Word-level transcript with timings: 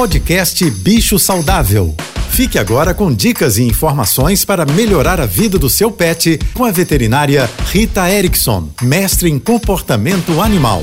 Podcast 0.00 0.70
Bicho 0.70 1.18
Saudável. 1.18 1.94
Fique 2.30 2.58
agora 2.58 2.94
com 2.94 3.12
dicas 3.12 3.58
e 3.58 3.64
informações 3.64 4.46
para 4.46 4.64
melhorar 4.64 5.20
a 5.20 5.26
vida 5.26 5.58
do 5.58 5.68
seu 5.68 5.92
pet 5.92 6.38
com 6.54 6.64
a 6.64 6.70
veterinária 6.70 7.46
Rita 7.66 8.10
Erickson, 8.10 8.70
mestre 8.80 9.28
em 9.28 9.38
comportamento 9.38 10.40
animal. 10.40 10.82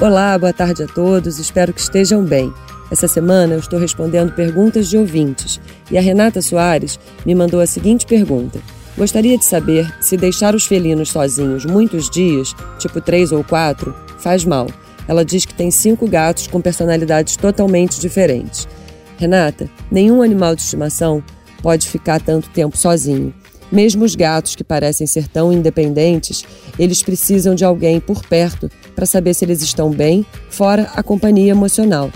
Olá, 0.00 0.38
boa 0.38 0.52
tarde 0.54 0.82
a 0.82 0.86
todos, 0.86 1.38
espero 1.38 1.74
que 1.74 1.80
estejam 1.82 2.24
bem. 2.24 2.50
Essa 2.90 3.06
semana 3.06 3.52
eu 3.52 3.58
estou 3.58 3.78
respondendo 3.78 4.32
perguntas 4.32 4.88
de 4.88 4.96
ouvintes 4.96 5.60
e 5.90 5.98
a 5.98 6.00
Renata 6.00 6.40
Soares 6.40 6.98
me 7.26 7.34
mandou 7.34 7.60
a 7.60 7.66
seguinte 7.66 8.06
pergunta. 8.06 8.58
Gostaria 8.96 9.36
de 9.36 9.44
saber 9.44 9.94
se 10.00 10.16
deixar 10.16 10.54
os 10.54 10.64
felinos 10.64 11.10
sozinhos 11.10 11.66
muitos 11.66 12.08
dias, 12.08 12.54
tipo 12.78 12.98
três 12.98 13.30
ou 13.30 13.44
quatro, 13.44 13.94
faz 14.18 14.42
mal. 14.42 14.68
Ela 15.08 15.24
diz 15.24 15.44
que 15.44 15.54
tem 15.54 15.70
cinco 15.70 16.08
gatos 16.08 16.46
com 16.46 16.60
personalidades 16.60 17.36
totalmente 17.36 18.00
diferentes. 18.00 18.68
Renata, 19.18 19.68
nenhum 19.90 20.22
animal 20.22 20.54
de 20.54 20.62
estimação 20.62 21.22
pode 21.62 21.88
ficar 21.88 22.20
tanto 22.20 22.50
tempo 22.50 22.76
sozinho. 22.76 23.32
Mesmo 23.70 24.04
os 24.04 24.14
gatos 24.14 24.54
que 24.54 24.62
parecem 24.62 25.06
ser 25.06 25.28
tão 25.28 25.52
independentes, 25.52 26.44
eles 26.78 27.02
precisam 27.02 27.54
de 27.54 27.64
alguém 27.64 27.98
por 28.00 28.22
perto 28.22 28.70
para 28.94 29.06
saber 29.06 29.32
se 29.32 29.44
eles 29.44 29.62
estão 29.62 29.90
bem, 29.90 30.26
fora 30.50 30.90
a 30.94 31.02
companhia 31.02 31.52
emocional. 31.52 32.10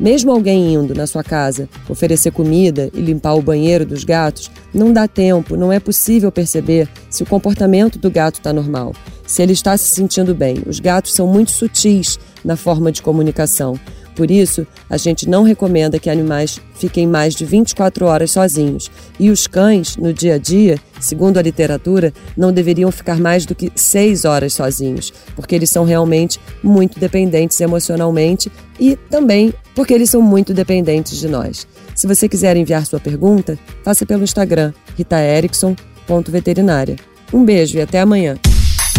Mesmo 0.00 0.32
alguém 0.32 0.74
indo 0.74 0.94
na 0.94 1.06
sua 1.06 1.22
casa 1.22 1.68
oferecer 1.88 2.32
comida 2.32 2.90
e 2.92 3.00
limpar 3.00 3.34
o 3.34 3.42
banheiro 3.42 3.84
dos 3.84 4.02
gatos, 4.02 4.50
não 4.72 4.92
dá 4.92 5.06
tempo, 5.06 5.56
não 5.56 5.70
é 5.70 5.78
possível 5.78 6.32
perceber 6.32 6.88
se 7.08 7.22
o 7.22 7.26
comportamento 7.26 7.98
do 7.98 8.10
gato 8.10 8.36
está 8.36 8.52
normal, 8.52 8.92
se 9.26 9.42
ele 9.42 9.52
está 9.52 9.76
se 9.76 9.94
sentindo 9.94 10.34
bem. 10.34 10.62
Os 10.66 10.80
gatos 10.80 11.14
são 11.14 11.26
muito 11.26 11.50
sutis 11.50 12.18
na 12.44 12.56
forma 12.56 12.92
de 12.92 13.02
comunicação. 13.02 13.78
Por 14.14 14.30
isso, 14.30 14.64
a 14.88 14.96
gente 14.96 15.28
não 15.28 15.42
recomenda 15.42 15.98
que 15.98 16.08
animais 16.08 16.60
fiquem 16.74 17.04
mais 17.06 17.34
de 17.34 17.44
24 17.44 18.06
horas 18.06 18.30
sozinhos. 18.30 18.90
E 19.18 19.28
os 19.28 19.48
cães, 19.48 19.96
no 19.96 20.12
dia 20.12 20.34
a 20.34 20.38
dia, 20.38 20.78
segundo 21.00 21.38
a 21.38 21.42
literatura, 21.42 22.12
não 22.36 22.52
deveriam 22.52 22.92
ficar 22.92 23.18
mais 23.18 23.44
do 23.44 23.54
que 23.54 23.72
6 23.74 24.24
horas 24.24 24.54
sozinhos, 24.54 25.12
porque 25.34 25.54
eles 25.54 25.70
são 25.70 25.84
realmente 25.84 26.38
muito 26.62 27.00
dependentes 27.00 27.60
emocionalmente 27.60 28.50
e 28.78 28.96
também 28.96 29.52
porque 29.74 29.92
eles 29.92 30.10
são 30.10 30.22
muito 30.22 30.54
dependentes 30.54 31.18
de 31.18 31.28
nós. 31.28 31.66
Se 31.94 32.06
você 32.06 32.28
quiser 32.28 32.56
enviar 32.56 32.86
sua 32.86 33.00
pergunta, 33.00 33.58
faça 33.82 34.06
pelo 34.06 34.22
Instagram 34.22 34.72
ritaerickson.veterinária. 34.96 36.96
Um 37.32 37.44
beijo 37.44 37.78
e 37.78 37.80
até 37.80 38.00
amanhã. 38.00 38.36